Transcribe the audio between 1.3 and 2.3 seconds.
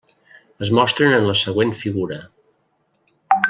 la següent figura.